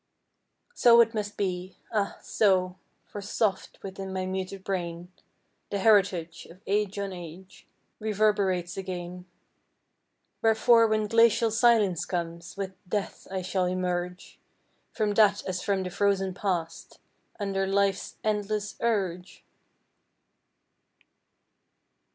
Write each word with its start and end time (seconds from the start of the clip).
So 0.73 0.99
it 1.01 1.13
must 1.13 1.37
be 1.37 1.77
ah, 1.93 2.17
so; 2.23 2.75
for 3.05 3.21
soft 3.21 3.77
Within 3.83 4.11
my 4.11 4.25
muted 4.25 4.63
brain 4.63 5.11
The 5.69 5.77
heritage 5.77 6.47
Of 6.47 6.59
age 6.65 6.97
on 6.97 7.13
age 7.13 7.67
Reverberates 7.99 8.77
again. 8.77 9.27
Wherefore 10.41 10.87
when 10.87 11.05
glacial 11.05 11.51
Silence 11.51 12.05
comes 12.05 12.57
With 12.57 12.73
Death 12.89 13.27
shall 13.45 13.65
I 13.65 13.69
emerge 13.73 14.39
From 14.91 15.13
that 15.13 15.45
as 15.45 15.61
from 15.61 15.83
the 15.83 15.91
frozen 15.91 16.33
Past, 16.33 16.97
Under 17.39 17.67
Life's 17.67 18.15
endless 18.23 18.77
urge? 18.79 19.43